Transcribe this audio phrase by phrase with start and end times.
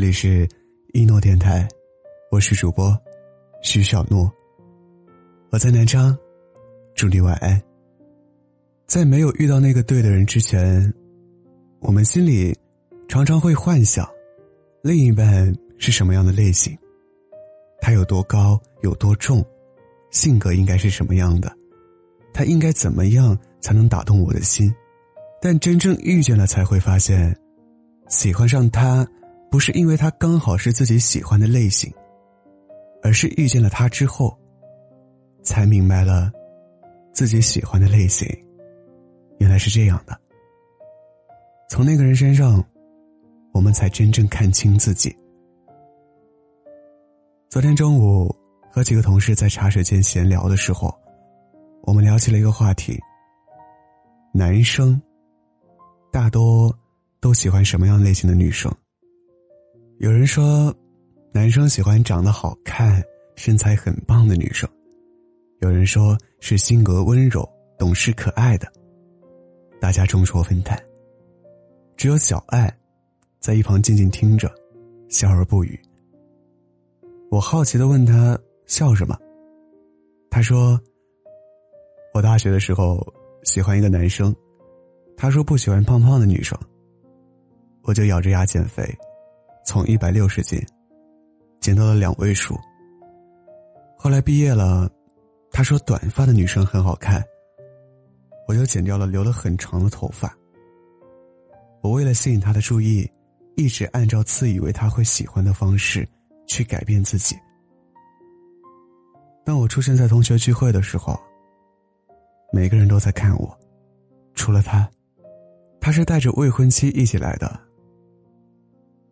[0.00, 0.48] 这里是
[0.94, 1.68] 一诺电台，
[2.30, 2.98] 我是主播
[3.60, 4.32] 徐小诺。
[5.50, 6.16] 我在南昌，
[6.94, 7.60] 祝你晚安。
[8.86, 10.90] 在没有遇到那个对的人之前，
[11.80, 12.56] 我们心里
[13.08, 14.08] 常常会幻想，
[14.82, 16.74] 另一半是什么样的类型，
[17.82, 19.44] 他有多高，有多重，
[20.10, 21.54] 性格应该是什么样的，
[22.32, 24.74] 他应该怎么样才能打动我的心？
[25.42, 27.36] 但真正遇见了，才会发现，
[28.08, 29.06] 喜欢上他。
[29.50, 31.92] 不是因为他刚好是自己喜欢的类型，
[33.02, 34.38] 而是遇见了他之后，
[35.42, 36.30] 才明白了
[37.12, 38.28] 自己喜欢的类型
[39.38, 40.18] 原来是这样的。
[41.68, 42.64] 从那个人身上，
[43.52, 45.14] 我们才真正看清自己。
[47.48, 48.32] 昨天中午
[48.70, 50.96] 和几个同事在茶水间闲聊的时候，
[51.82, 52.96] 我们聊起了一个话题：
[54.32, 55.00] 男生
[56.12, 56.72] 大多
[57.18, 58.72] 都喜欢什么样类型的女生？
[60.00, 60.74] 有人说，
[61.30, 63.02] 男生喜欢长得好看、
[63.36, 64.66] 身材很棒的女生；
[65.60, 67.46] 有人说是性格温柔、
[67.78, 68.66] 懂事可爱的。
[69.78, 70.74] 大家众说纷纭。
[71.98, 72.74] 只有小爱，
[73.40, 74.50] 在一旁静静听着，
[75.10, 75.78] 笑而不语。
[77.30, 79.14] 我好奇的问他笑什么，
[80.30, 80.80] 他说
[82.14, 83.06] ：“我大学的时候
[83.42, 84.34] 喜欢一个男生，
[85.14, 86.58] 他说不喜欢胖胖的女生，
[87.82, 88.82] 我就咬着牙减肥。”
[89.64, 90.60] 从一百六十斤
[91.60, 92.58] 减到了两位数。
[93.96, 94.90] 后来毕业了，
[95.50, 97.22] 他说短发的女生很好看，
[98.48, 100.34] 我就剪掉了留了很长的头发。
[101.82, 103.10] 我为了吸引他的注意，
[103.56, 106.08] 一直按照自以为他会喜欢的方式
[106.46, 107.36] 去改变自己。
[109.44, 111.18] 当我出现在同学聚会的时候，
[112.52, 113.58] 每个人都在看我，
[114.34, 114.88] 除了他，
[115.80, 117.69] 他是带着未婚妻一起来的。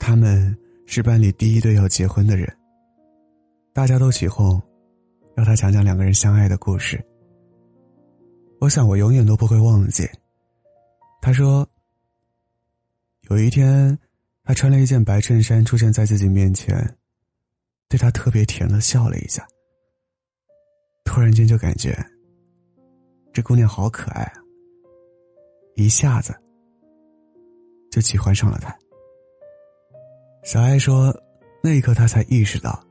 [0.00, 0.56] 他们
[0.86, 2.52] 是班里第一对要结婚的人。
[3.72, 4.60] 大家都起哄，
[5.36, 7.00] 让他讲讲两个人相爱的故事。
[8.60, 10.08] 我想我永远都不会忘记。
[11.22, 11.68] 他说
[13.30, 13.96] ：“有一天，
[14.42, 16.76] 他穿了一件白衬衫出现在自己面前，
[17.88, 19.46] 对他特别甜的笑了一下。
[21.04, 21.96] 突然间就感觉，
[23.32, 24.34] 这姑娘好可爱啊，
[25.76, 26.34] 一下子
[27.90, 28.76] 就喜欢上了他。”
[30.42, 31.14] 小爱说
[31.62, 32.82] ：“那一刻，他才意识到，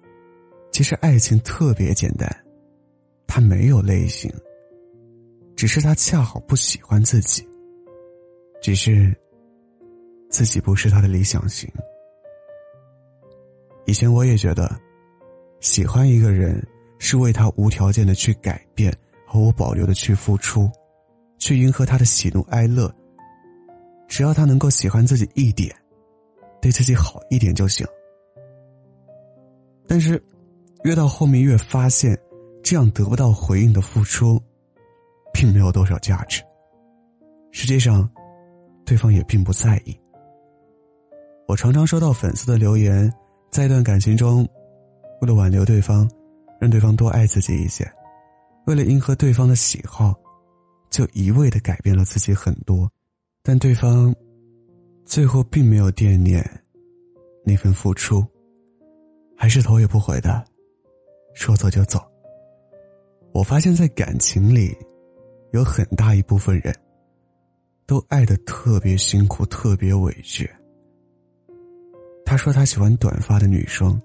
[0.72, 2.30] 其实爱情特别简单，
[3.26, 4.32] 他没有类型，
[5.56, 7.44] 只是他恰好不喜欢自己，
[8.62, 9.16] 只是
[10.30, 11.68] 自己不是他的理想型。
[13.88, 14.80] 以前我也觉得，
[15.60, 16.64] 喜欢一个人
[17.00, 18.96] 是为他无条件的去改变，
[19.26, 20.70] 毫无保留的去付出，
[21.40, 22.94] 去迎合他的喜怒哀乐，
[24.08, 25.76] 只要他能够喜欢自己一点。”
[26.62, 27.88] 对自己好一点就行，
[29.88, 30.22] 但是
[30.84, 32.20] 越到后面越发现，
[32.62, 34.42] 这样得不到回应的付出，
[35.34, 36.44] 并没有多少价值。
[37.52, 38.08] 实际上，
[38.86, 39.98] 对方也并不在意。
[41.48, 43.12] 我常常收到粉丝的留言，
[43.50, 44.48] 在一段感情中，
[45.22, 46.10] 为了挽留对方，
[46.60, 47.90] 让对方多爱自己一些，
[48.66, 50.14] 为了迎合对方的喜好，
[50.90, 52.92] 就一味的改变了自己很多，
[53.42, 54.14] 但对方。
[55.10, 56.48] 最后并没有惦念
[57.44, 58.24] 那份付出，
[59.36, 60.46] 还是头也不回的
[61.34, 62.00] 说走就走。
[63.34, 64.78] 我发现，在感情里，
[65.52, 66.72] 有很大一部分人
[67.88, 70.48] 都爱的特别辛苦，特别委屈。
[72.24, 74.00] 他说他喜欢短发的女生，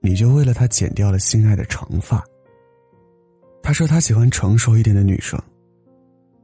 [0.00, 2.20] 你就为了他剪掉了心爱的长发。
[3.62, 5.40] 他说他喜欢成熟一点的女生，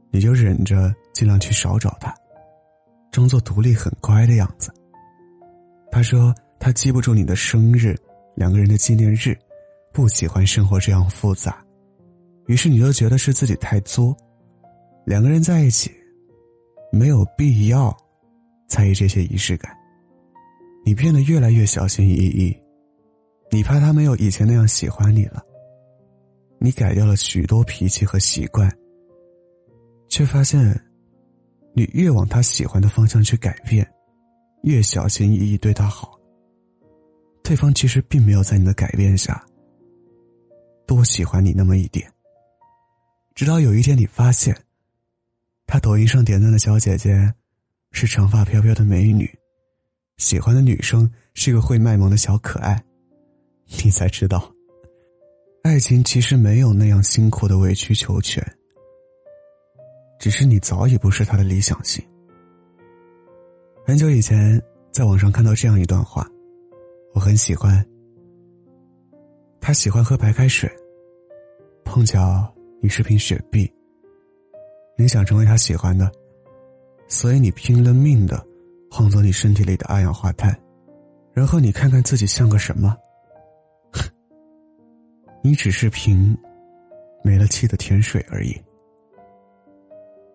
[0.09, 2.15] 你就忍着尽量去少找他。
[3.13, 4.73] 装作独立很乖的样子。
[5.91, 7.95] 他说他记不住你的生日、
[8.35, 9.37] 两个人的纪念日，
[9.93, 11.63] 不喜欢生活这样复杂，
[12.47, 14.17] 于是你就觉得是自己太作。
[15.05, 15.91] 两个人在一起，
[16.91, 17.95] 没有必要
[18.67, 19.71] 在意这些仪式感。
[20.83, 22.57] 你变得越来越小心翼翼，
[23.51, 25.39] 你怕他没有以前那样喜欢你了。
[26.57, 28.71] 你改掉了许多脾气和习惯，
[30.09, 30.75] 却发现。
[31.73, 33.87] 你越往他喜欢的方向去改变，
[34.63, 36.17] 越小心翼翼对他好。
[37.43, 39.45] 对方其实并没有在你的改变下
[40.85, 42.09] 多喜欢你那么一点。
[43.35, 44.55] 直到有一天你发现，
[45.65, 47.33] 他抖音上点赞的小姐姐
[47.91, 49.29] 是长发飘飘的美女，
[50.17, 52.81] 喜欢的女生是个会卖萌的小可爱，
[53.83, 54.53] 你才知道，
[55.63, 58.41] 爱情其实没有那样辛苦的委曲求全。
[60.23, 62.01] 只是你早已不是他的理想型。
[63.85, 64.57] 很久以前，
[64.89, 66.25] 在网上看到这样一段话，
[67.13, 67.85] 我很喜欢。
[69.59, 70.71] 他喜欢喝白开水，
[71.83, 72.49] 碰巧
[72.81, 73.69] 你是瓶雪碧。
[74.97, 76.09] 你想成为他喜欢的，
[77.09, 78.41] 所以你拼了命的
[78.89, 80.57] 晃走你身体里的二氧化碳，
[81.33, 82.95] 然后你看看自己像个什么？
[85.43, 86.33] 你只是瓶
[87.25, 88.55] 没了气的甜水而已。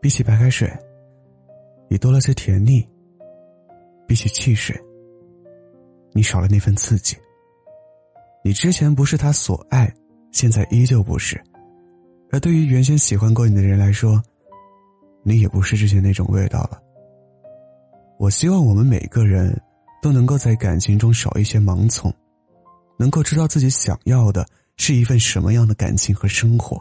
[0.01, 0.71] 比起白开水，
[1.89, 2.87] 你多了些甜腻；
[4.07, 4.79] 比起汽水，
[6.13, 7.17] 你少了那份刺激。
[8.45, 9.93] 你之前不是他所爱，
[10.31, 11.41] 现在依旧不是。
[12.31, 14.23] 而对于原先喜欢过你的人来说，
[15.25, 16.81] 你也不是之前那种味道了。
[18.19, 19.61] 我希望我们每个人
[20.01, 22.13] 都能够在感情中少一些盲从，
[22.99, 24.47] 能够知道自己想要的
[24.77, 26.81] 是一份什么样的感情和生活，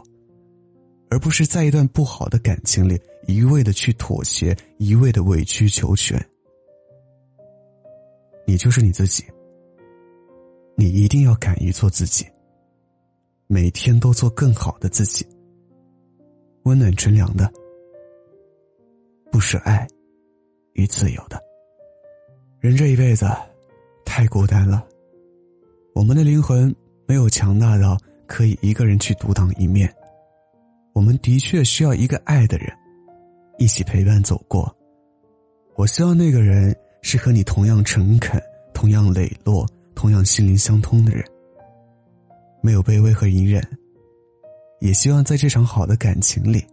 [1.10, 6.18] 而不是在一段不好的感情里一味的去妥协，一味的委曲求全。
[8.46, 9.22] 你就是你自己。
[10.74, 12.24] 你一定要敢于做自己，
[13.46, 15.26] 每天都做更好的自己。
[16.62, 17.52] 温暖纯良的，
[19.30, 19.86] 不是爱
[20.72, 21.38] 与自由的。
[22.60, 23.26] 人这一辈子
[24.06, 24.88] 太孤单了，
[25.94, 26.74] 我们的灵魂
[27.06, 29.94] 没有强大到可以一个人去独当一面。
[30.94, 32.72] 我们的确需要一个爱的人，
[33.58, 34.74] 一起陪伴走过。
[35.74, 39.66] 我希望那个人是和你同样诚恳、同样磊落。
[39.94, 41.24] 同样心灵相通的人，
[42.62, 43.60] 没有卑微和隐忍，
[44.78, 46.64] 也希望在这场好的感情里，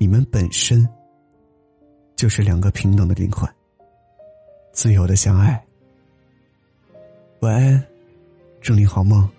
[0.00, 0.84] 你们本身
[2.16, 3.48] 就是两个平等的灵魂，
[4.72, 5.64] 自由的相爱。
[7.42, 7.80] 晚安，
[8.60, 9.30] 祝你好梦。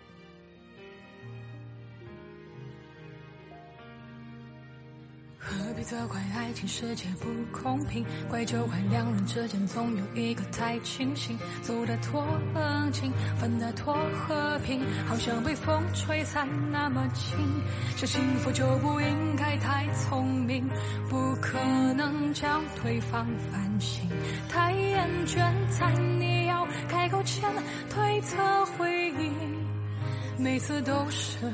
[6.53, 17.38] 情世界不公平，怪就怪两人之间总有一个太清醒，走得多冷静，分得多和平，好像被风吹散那么轻。
[17.97, 20.69] 这幸福就不应该太聪明，
[21.09, 21.57] 不可
[21.94, 24.07] 能叫对方反省，
[24.47, 25.38] 太厌倦
[25.69, 27.49] 在你要开口前
[27.89, 29.33] 推测回应，
[30.38, 31.51] 每次都是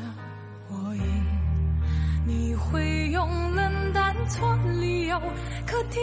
[0.70, 1.26] 我赢，
[2.26, 4.10] 你会用冷淡。
[5.66, 6.02] 可听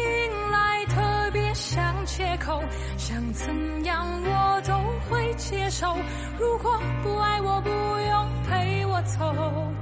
[0.50, 2.62] 来特别像借口。
[2.96, 4.74] 想怎样我都
[5.08, 5.96] 会接受。
[6.38, 9.72] 如果不爱我，不用陪我走。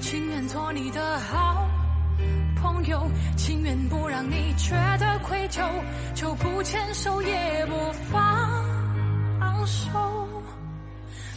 [0.00, 1.66] 情愿做你的好
[2.56, 5.62] 朋友，情愿不让你觉得愧疚，
[6.14, 9.90] 就不牵手也不放手。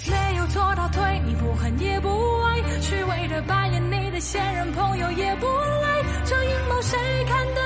[0.10, 2.10] 没有做到对你不恨也不
[2.44, 5.97] 爱，虚伪的扮演你的现任朋友也不赖，
[6.30, 7.57] 这阴谋谁看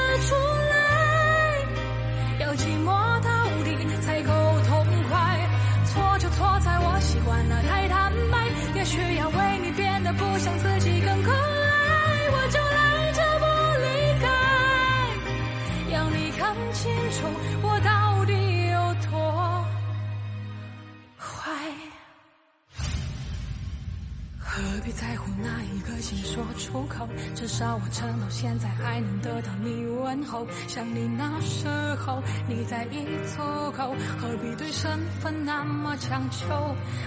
[27.42, 30.46] 至少我撑到现在还能得到你问候。
[30.68, 33.42] 想你那时候你在意足
[33.76, 36.46] 够，何必对身份那么强求？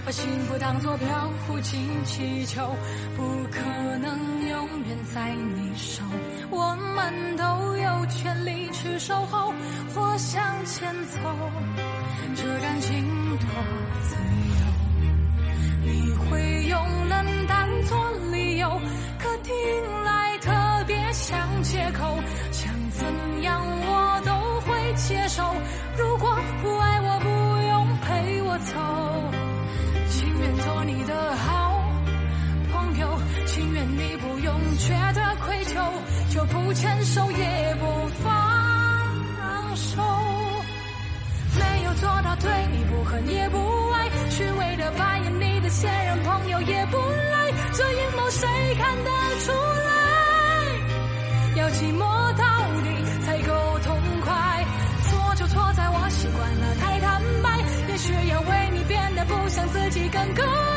[0.05, 2.75] 把幸福当作飘浮进气球，
[3.15, 3.61] 不可
[3.99, 6.03] 能永远在你手。
[6.51, 9.53] 我们都有权利去守候
[9.93, 11.17] 或向前走，
[12.35, 13.05] 这感情
[13.37, 13.47] 多
[14.03, 14.15] 自
[14.59, 14.65] 由。
[15.85, 16.75] 你会用。
[17.07, 17.34] 做
[25.07, 25.43] 接受。
[25.97, 27.29] 如果不爱我，不
[27.67, 28.73] 用陪我走。
[30.09, 31.79] 情愿做你的好
[32.73, 35.77] 朋友，情愿你不用觉得愧疚，
[36.33, 37.85] 就不牵手也不
[38.23, 40.01] 放手。
[41.59, 43.57] 没有做到对你不恨也不
[43.91, 47.51] 爱，虚伪的扮演你的现任朋友也不赖。
[47.73, 49.11] 这阴谋谁看得
[49.45, 49.91] 出来？
[51.61, 51.99] 要寂寞
[52.37, 52.43] 到
[55.55, 57.47] 错在我习惯了太坦白，
[57.87, 60.74] 也许要为你变得不像自己更可爱，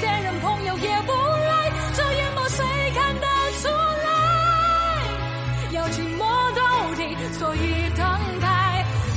[0.00, 2.64] 现任朋友也不来，这眼眸谁
[2.94, 3.26] 看得
[3.60, 3.68] 出
[4.06, 4.08] 来？
[5.72, 6.22] 要寂寞
[6.54, 6.62] 到
[6.94, 8.06] 底，所以等
[8.40, 8.46] 待。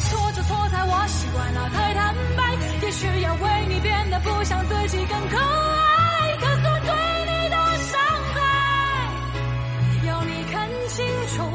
[0.09, 6.35] 错就错在我习惯了太坦白，也许要为你变得不像自己更可爱。
[6.41, 6.91] 可是对
[7.29, 8.01] 你的伤
[8.33, 8.39] 害，
[10.07, 11.45] 要你看清楚